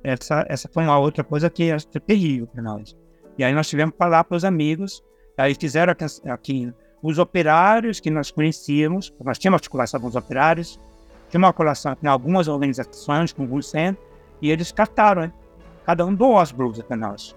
Essa, 0.08 0.46
essa 0.48 0.70
foi 0.70 0.84
uma 0.86 0.98
outra 0.98 1.22
coisa 1.22 1.50
que 1.50 1.70
é 1.70 1.78
terrível 2.00 2.48
para 2.48 2.64
nós. 2.64 2.96
E 3.38 3.44
aí 3.44 3.54
nós 3.54 3.68
tivemos 3.68 3.92
que 3.92 3.98
falar 3.98 4.24
para 4.24 4.38
os 4.38 4.46
amigos, 4.46 5.04
aí 5.38 5.54
fizeram 5.54 5.94
aqui, 6.32 6.74
os 7.04 7.20
operários 7.20 8.00
que 8.00 8.10
nós 8.10 8.32
conhecíamos, 8.32 9.14
nós 9.22 9.38
tínhamos 9.38 9.58
articulação 9.58 10.00
com 10.00 10.08
os 10.08 10.16
operários, 10.16 10.80
tinha 11.30 11.40
uma 11.40 11.52
colação 11.52 11.94
com 11.94 12.10
algumas 12.10 12.48
organizações, 12.48 13.34
com 13.34 13.42
alguns 13.42 13.70
centros, 13.70 14.02
e 14.42 14.50
eles 14.50 14.72
captaram, 14.72 15.24
né? 15.24 15.34
cada 15.86 16.06
um 16.06 16.16
doou 16.16 16.40
as 16.40 16.54
blusas 16.54 16.86
para 16.86 16.96
nós. 16.96 17.36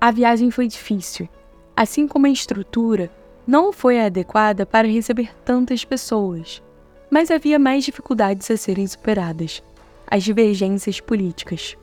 A 0.00 0.10
viagem 0.10 0.50
foi 0.50 0.66
difícil, 0.66 1.28
assim 1.76 2.08
como 2.08 2.26
a 2.26 2.30
estrutura 2.30 3.08
não 3.46 3.72
foi 3.72 4.00
adequada 4.00 4.66
para 4.66 4.88
receber 4.88 5.30
tantas 5.44 5.84
pessoas, 5.84 6.60
mas 7.08 7.30
havia 7.30 7.60
mais 7.60 7.84
dificuldades 7.84 8.50
a 8.50 8.56
serem 8.56 8.88
superadas 8.88 9.62
as 10.06 10.22
divergências 10.22 11.00
políticas. 11.00 11.76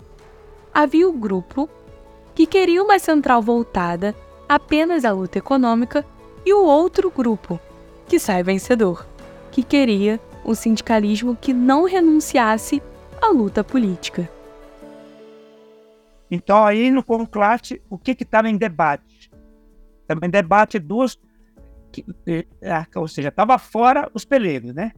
Havia 0.74 1.08
o 1.08 1.14
grupo 1.14 1.70
que 2.34 2.46
queria 2.46 2.82
uma 2.82 3.00
central 3.00 3.42
voltada 3.42 4.16
apenas 4.48 5.06
à 5.06 5.12
luta 5.12 5.38
econômica 5.38 6.06
e 6.46 6.54
o 6.54 6.64
outro 6.64 7.12
grupo, 7.12 7.60
que 8.08 8.20
sai 8.20 8.44
vencedor, 8.44 9.06
que 9.52 9.64
queria 9.64 10.20
um 10.46 10.54
sindicalismo 10.54 11.36
que 11.36 11.54
não 11.54 11.84
renunciasse 11.84 12.82
à 13.22 13.30
luta 13.30 13.64
política. 13.64 14.30
Então 16.30 16.66
aí 16.66 16.90
no 16.90 17.04
conclate, 17.04 17.82
o 17.90 17.98
que 17.98 18.12
estava 18.12 18.50
em 18.50 18.58
debate? 18.58 19.30
Estava 20.02 20.26
em 20.26 20.30
debate 20.30 20.80
duas 20.80 21.20
que, 21.92 22.06
é, 22.62 22.86
ou 22.96 23.08
seja, 23.08 23.28
estava 23.28 23.58
fora 23.60 24.10
os 24.14 24.24
pelegos, 24.24 24.74
né? 24.74 24.94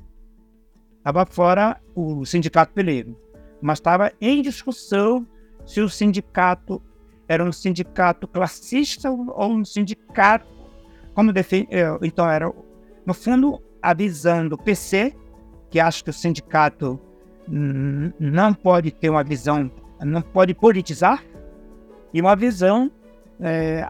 Estava 1.04 1.26
fora 1.26 1.82
o 1.94 2.26
sindicato 2.26 2.72
pelego, 2.72 3.20
mas 3.62 3.80
estava 3.80 4.14
em 4.22 4.42
discussão 4.42 5.28
se 5.66 5.82
o 5.82 5.90
sindicato 5.90 6.82
era 7.28 7.44
um 7.44 7.52
sindicato 7.52 8.26
classista 8.26 9.12
ou 9.12 9.52
um 9.52 9.66
sindicato 9.66 10.48
como 11.14 11.32
é, 11.32 11.36
então 12.02 12.30
era 12.30 12.50
no 13.06 13.14
fundo 13.14 13.62
a 13.82 13.94
visão 13.94 14.48
do 14.48 14.58
PC 14.58 15.14
que 15.70 15.78
acha 15.78 16.02
que 16.02 16.10
o 16.10 16.14
sindicato 16.14 16.98
não 18.18 18.54
pode 18.54 18.92
ter 18.92 19.10
uma 19.10 19.24
visão, 19.24 19.70
não 20.00 20.22
pode 20.22 20.54
politizar, 20.54 21.22
e 22.14 22.22
uma 22.22 22.36
visão 22.36 22.90
é, 23.42 23.86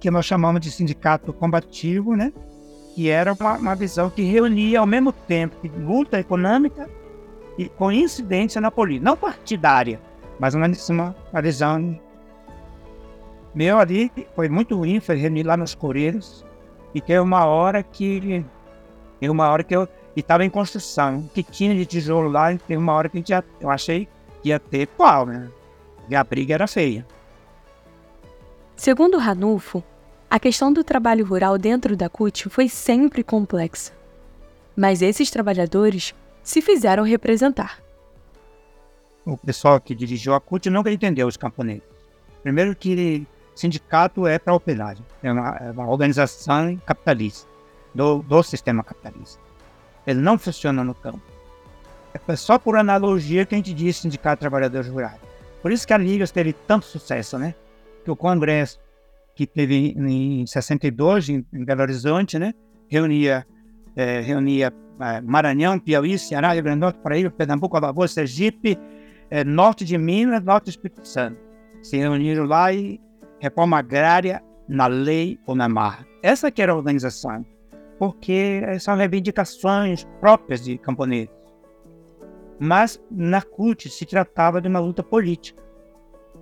que 0.00 0.10
nós 0.10 0.26
chamamos 0.26 0.60
de 0.60 0.70
sindicato 0.70 1.32
combativo, 1.32 2.16
né? 2.16 2.32
Que 2.94 3.08
era 3.08 3.32
uma, 3.32 3.54
uma 3.54 3.74
visão 3.74 4.10
que 4.10 4.22
reunia 4.22 4.80
ao 4.80 4.86
mesmo 4.86 5.12
tempo 5.12 5.56
luta 5.78 6.20
econômica 6.20 6.88
e 7.58 7.68
com 7.68 7.92
incidência 7.92 8.60
na 8.60 8.70
política, 8.70 9.04
não 9.04 9.16
partidária, 9.16 10.00
mas 10.38 10.54
uma, 10.54 10.66
uma 11.32 11.42
visão 11.42 11.98
meu 13.54 13.78
ali 13.78 14.10
foi 14.34 14.48
muito 14.48 14.76
ruim, 14.76 15.00
foi 15.00 15.16
reunir 15.16 15.42
lá 15.42 15.56
nos 15.56 15.74
Correios 15.74 16.44
e 16.94 17.00
teve 17.00 17.20
uma 17.20 17.44
hora 17.44 17.82
que 17.82 18.44
teve 19.20 19.30
uma 19.30 19.48
hora 19.50 19.62
que 19.62 19.76
eu 19.76 19.88
estava 20.16 20.44
em 20.44 20.50
construção, 20.50 21.28
que 21.34 21.42
tinha 21.42 21.74
de 21.74 21.86
tijolo 21.86 22.28
lá, 22.28 22.52
e 22.52 22.58
teve 22.58 22.76
uma 22.76 22.92
hora 22.92 23.08
que 23.08 23.22
ia, 23.28 23.44
eu 23.60 23.70
achei 23.70 24.08
que 24.42 24.48
ia 24.48 24.58
ter 24.58 24.86
pau, 24.88 25.24
né? 25.26 25.48
E 26.08 26.16
a 26.16 26.24
briga 26.24 26.54
era 26.54 26.66
feia. 26.66 27.06
Segundo 28.74 29.16
Ranulfo, 29.16 29.82
a 30.32 30.40
questão 30.40 30.72
do 30.72 30.82
trabalho 30.82 31.26
rural 31.26 31.58
dentro 31.58 31.94
da 31.94 32.08
CUT 32.08 32.48
foi 32.48 32.66
sempre 32.66 33.22
complexa. 33.22 33.92
Mas 34.74 35.02
esses 35.02 35.30
trabalhadores 35.30 36.14
se 36.42 36.62
fizeram 36.62 37.04
representar. 37.04 37.82
O 39.26 39.36
pessoal 39.36 39.78
que 39.78 39.94
dirigiu 39.94 40.32
a 40.32 40.40
CUT 40.40 40.70
nunca 40.70 40.90
entendeu 40.90 41.26
os 41.26 41.36
camponeses. 41.36 41.82
Primeiro 42.42 42.74
que 42.74 43.26
sindicato 43.54 44.26
é 44.26 44.38
para 44.38 44.54
operário, 44.54 45.04
é 45.22 45.30
uma, 45.30 45.56
é 45.56 45.70
uma, 45.70 45.86
organização 45.86 46.78
capitalista, 46.78 47.46
do, 47.94 48.22
do 48.22 48.42
sistema 48.42 48.82
capitalista. 48.82 49.38
Ele 50.06 50.20
não 50.20 50.38
funciona 50.38 50.82
no 50.82 50.94
campo. 50.94 51.20
É 52.26 52.36
só 52.36 52.58
por 52.58 52.78
analogia 52.78 53.44
que 53.44 53.54
a 53.54 53.58
gente 53.58 53.74
diz 53.74 53.98
sindicato 53.98 54.36
de 54.36 54.40
trabalhadores 54.40 54.88
rurais. 54.88 55.20
Por 55.60 55.70
isso 55.70 55.86
que 55.86 55.92
a 55.92 55.98
Liga 55.98 56.26
teve 56.26 56.54
tanto 56.54 56.86
sucesso, 56.86 57.38
né? 57.38 57.54
Que 58.02 58.10
o 58.10 58.16
Congresso 58.16 58.80
que 59.34 59.46
teve 59.46 59.94
em 59.96 60.46
62 60.46 61.28
em, 61.28 61.44
Belo 61.52 61.82
Horizonte, 61.82 62.38
né? 62.38 62.52
Reunia, 62.88 63.46
é, 63.96 64.20
reunia 64.20 64.72
é, 65.00 65.20
Maranhão, 65.20 65.78
Piauí, 65.78 66.18
Ceará, 66.18 66.52
Rio 66.52 66.62
Grande 66.62 66.80
do 66.80 66.82
Norte, 66.82 67.00
Paraíba, 67.00 67.30
Pernambuco, 67.30 67.76
Alagoas, 67.76 68.12
Sergipe, 68.12 68.78
é, 69.30 69.42
norte 69.44 69.84
de 69.84 69.96
Minas, 69.96 70.42
norte 70.42 70.64
do 70.64 70.70
Espírito 70.70 71.06
Santo. 71.06 71.38
Se 71.82 71.96
reuniram 71.96 72.44
lá 72.44 72.72
e 72.72 73.00
reforma 73.40 73.78
agrária 73.78 74.42
na 74.68 74.86
lei 74.86 75.38
ou 75.46 75.54
na 75.54 75.68
marra. 75.68 76.06
Essa 76.22 76.50
que 76.50 76.62
era 76.62 76.72
a 76.72 76.76
organização, 76.76 77.44
porque 77.98 78.62
são 78.78 78.96
reivindicações 78.96 80.06
próprias 80.20 80.62
de 80.62 80.78
camponeses. 80.78 81.34
Mas 82.60 83.02
na 83.10 83.42
CUT 83.42 83.88
se 83.88 84.06
tratava 84.06 84.60
de 84.60 84.68
uma 84.68 84.78
luta 84.78 85.02
política. 85.02 85.60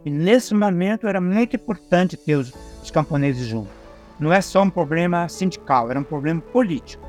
E 0.04 0.10
nesse 0.10 0.54
momento 0.54 1.06
era 1.06 1.20
muito 1.20 1.56
importante 1.56 2.16
ter 2.16 2.36
os, 2.36 2.52
os 2.82 2.90
camponeses 2.90 3.46
juntos. 3.46 3.72
Não 4.18 4.32
é 4.32 4.40
só 4.40 4.62
um 4.62 4.70
problema 4.70 5.28
sindical, 5.28 5.90
era 5.90 5.98
um 5.98 6.04
problema 6.04 6.40
político. 6.40 7.06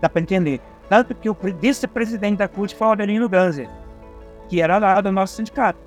dá 0.00 0.08
para 0.08 0.22
entender. 0.22 0.60
Tanto 0.88 1.14
que 1.14 1.28
o 1.28 1.36
vice-presidente 1.60 2.38
da 2.38 2.48
CUT 2.48 2.74
foi 2.74 2.86
o 2.86 2.90
Adelino 2.90 3.28
Ganzer, 3.28 3.68
que 4.48 4.60
era 4.60 4.78
lá 4.78 5.00
do 5.00 5.12
nosso 5.12 5.36
sindicato. 5.36 5.78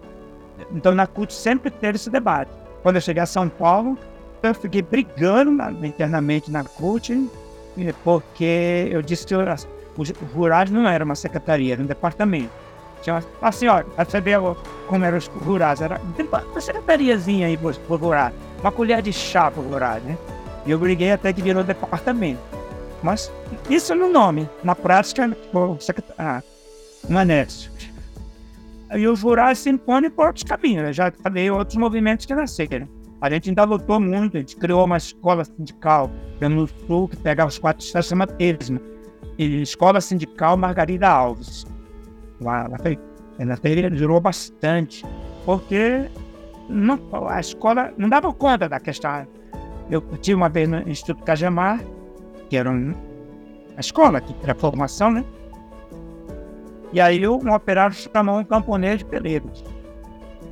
Então 0.72 0.96
na 0.96 1.06
CUT 1.06 1.34
sempre 1.34 1.70
teve 1.70 1.98
esse 1.98 2.10
debate. 2.10 2.52
Quando 2.82 2.96
eu 2.96 3.02
cheguei 3.02 3.22
a 3.22 3.26
São 3.26 3.50
Paulo, 3.50 3.98
eu 4.42 4.54
fiquei 4.54 4.82
brigando 4.82 5.52
na, 5.52 5.72
internamente 5.72 6.52
na 6.52 6.64
CUT, 6.64 7.30
porque 8.04 8.88
eu 8.92 9.02
disse 9.02 9.26
que 9.26 9.36
os 9.98 10.10
rurais 10.34 10.70
não 10.72 10.88
era 10.88 11.04
uma 11.04 11.16
secretaria, 11.16 11.74
era 11.74 11.82
um 11.82 11.86
departamento. 11.86 12.65
Assim, 13.42 13.68
ó, 13.68 13.84
você 13.98 14.22
vê 14.22 14.34
como 14.88 15.06
eram 15.06 15.18
os 15.18 15.28
rurais, 15.28 15.82
era 15.82 16.00
uma 16.02 16.62
secretariazinha 16.62 17.48
aí 17.48 17.58
por, 17.58 17.76
por 17.76 18.00
rural, 18.00 18.32
uma 18.60 18.72
colher 18.72 19.02
de 19.02 19.14
chá 19.14 19.52
por 19.52 19.64
rural, 19.64 20.00
né? 20.02 20.18
E 20.66 20.72
eu 20.72 20.80
briguei 20.80 21.12
até 21.12 21.32
que 21.32 21.42
virou 21.42 21.64
departamento. 21.64 22.42
Mas 23.04 23.32
isso 23.70 23.94
no 23.94 24.10
nome, 24.10 24.50
na 24.64 24.74
prática, 24.74 25.38
o 25.54 25.80
secretário, 25.80 26.16
ah, 26.18 26.44
um 27.10 27.18
anexo. 27.18 27.72
E 28.96 29.08
os 29.08 29.22
rurais 29.22 29.60
se 29.60 29.70
impõem 29.70 30.10
por 30.10 30.28
outros 30.28 30.44
caminhos. 30.44 30.88
Eu 30.88 30.94
já 30.94 31.12
falei 31.22 31.50
outros 31.52 31.78
movimentos 31.78 32.26
que 32.26 32.34
nasceram. 32.34 32.88
A 33.22 33.30
gente 33.30 33.50
ainda 33.50 33.64
lutou 33.64 34.00
muito, 34.00 34.38
a 34.38 34.40
gente 34.40 34.56
criou 34.56 34.86
uma 34.86 34.98
escola 34.98 35.44
sindical 35.44 36.12
pelo 36.40 36.68
sul, 36.68 37.08
que 37.08 37.18
pega 37.18 37.46
os 37.46 37.58
quatro 37.58 37.84
estados, 37.84 38.08
chama 38.08 38.28
TESMA. 38.28 38.80
E 39.38 39.62
Escola 39.62 40.00
Sindical 40.00 40.56
Margarida 40.56 41.10
Alves. 41.10 41.66
Lá, 42.42 42.66
ela, 42.66 42.78
foi, 42.78 43.00
ela 43.40 43.90
durou 43.90 44.20
bastante, 44.20 45.06
porque 45.46 46.10
não, 46.70 47.00
a 47.28 47.40
escola 47.40 47.94
não 47.98 48.10
dava 48.10 48.34
conta 48.34 48.68
da 48.68 48.80
questão. 48.80 49.28
Eu 49.90 50.02
tive 50.22 50.36
uma 50.36 50.50
vez 50.50 50.68
no 50.68 50.88
Instituto 50.90 51.24
Cajamar, 51.24 51.80
que 52.50 52.58
era 52.58 52.72
a 52.72 53.80
escola, 53.80 54.20
que 54.22 54.36
era 54.44 54.56
formação, 54.56 55.12
né? 55.12 55.24
E 56.92 57.00
aí 57.00 57.28
um 57.28 57.54
operário 57.54 57.96
chamou 57.96 58.40
um 58.40 58.44
camponês 58.44 59.00
de 59.00 59.06
peleiro, 59.06 59.50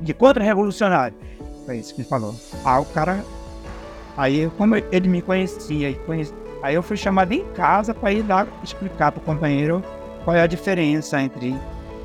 de 0.00 0.14
contra-revolucionário. 0.14 1.16
Foi 1.64 1.78
isso 1.78 1.94
que 1.94 2.02
ele 2.02 2.08
falou. 2.08 2.34
Ah, 2.64 2.80
o 2.80 2.84
cara. 2.84 3.24
Aí, 4.16 4.48
como 4.56 4.76
ele 4.76 5.08
me 5.08 5.20
conhecia, 5.20 5.92
conhecia 6.06 6.44
aí 6.64 6.74
eu 6.76 6.82
fui 6.82 6.96
chamado 6.96 7.30
em 7.30 7.44
casa 7.52 7.92
para 7.92 8.10
ir 8.10 8.26
lá 8.26 8.46
explicar 8.62 9.12
para 9.12 9.20
o 9.20 9.24
companheiro 9.24 9.84
qual 10.24 10.34
é 10.34 10.40
a 10.40 10.46
diferença 10.46 11.20
entre, 11.20 11.54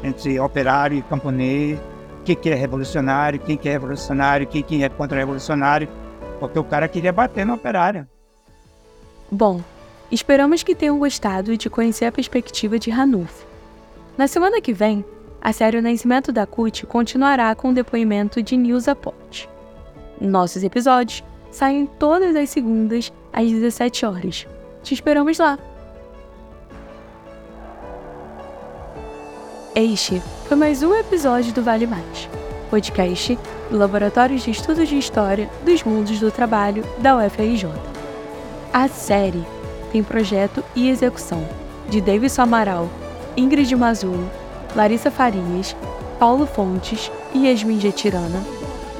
entre 0.04 0.40
operário 0.40 0.98
e 0.98 1.02
camponês, 1.02 1.80
o 2.20 2.24
que, 2.24 2.50
é 2.50 2.56
revolucionário, 2.56 3.40
quem 3.40 3.58
que 3.58 3.68
é 3.68 3.72
revolucionário, 3.72 4.48
quem 4.48 4.62
que 4.62 4.84
é 4.84 4.90
contra-revolucionário, 4.90 5.88
porque 6.40 6.60
o 6.60 6.64
cara 6.64 6.88
queria 6.88 7.12
bater 7.12 7.46
no 7.46 7.54
operário. 7.54 8.08
Bom, 9.32 9.62
esperamos 10.12 10.64
que 10.64 10.76
tenham 10.76 11.00
gostado 11.00 11.58
de 11.58 11.70
conhecer 11.70 12.06
a 12.06 12.12
perspectiva 12.12 12.78
de 12.78 12.90
Ranulfo. 12.90 13.46
Na 14.18 14.28
semana 14.28 14.62
que 14.62 14.74
vem, 14.74 15.04
a 15.42 15.54
série 15.54 15.78
O 15.78 15.82
Nascimento 15.82 16.32
da 16.32 16.46
CUT 16.46 16.86
continuará 16.86 17.54
com 17.56 17.70
o 17.70 17.74
depoimento 17.74 18.44
de 18.44 18.58
Nilza 18.58 18.96
Ponte. 18.96 19.50
Nossos 20.20 20.64
episódios 20.64 21.24
saem 21.52 21.86
todas 21.86 22.36
as 22.36 22.50
segundas 22.50 23.14
às 23.32 23.50
17 23.50 24.06
horas. 24.06 24.48
Te 24.84 24.94
esperamos 24.94 25.40
lá! 25.40 25.58
Este 29.82 30.22
foi 30.46 30.58
mais 30.58 30.84
um 30.84 30.94
episódio 30.94 31.54
do 31.54 31.64
Vale 31.64 31.88
Mais, 31.88 32.28
podcast 32.70 33.40
do 33.72 33.78
Laboratório 33.78 34.38
de 34.38 34.52
Estudos 34.52 34.90
de 34.90 34.98
História 34.98 35.50
dos 35.64 35.84
Mundos 35.84 36.20
do 36.20 36.30
Trabalho 36.30 36.84
da 36.98 37.16
UFRJ. 37.16 37.70
A 38.74 38.90
série 38.90 39.42
tem 39.90 40.04
projeto 40.04 40.62
e 40.76 40.90
execução 40.90 41.48
de 41.88 42.02
Davidson 42.02 42.42
Amaral, 42.42 42.90
Ingrid 43.38 43.74
Mazulo, 43.74 44.30
Larissa 44.76 45.10
Farias, 45.10 45.74
Paulo 46.20 46.46
Fontes 46.46 47.10
e 47.34 47.48
Yasmin 47.48 47.80
Getirana, 47.80 48.44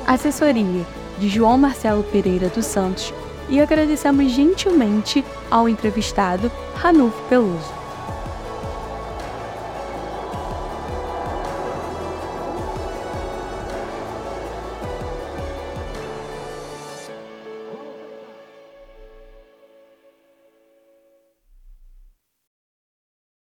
assessoria 0.08 0.86
de 1.18 1.28
João 1.28 1.58
Marcelo 1.58 2.04
Pereira 2.06 2.48
dos 2.48 2.66
Santos 2.66 3.14
e 3.50 3.60
agradecemos 3.60 4.32
gentilmente 4.32 5.26
ao 5.52 5.68
entrevistado 5.68 6.50
Ranulfo 6.76 7.22
Peluso. 7.28 7.79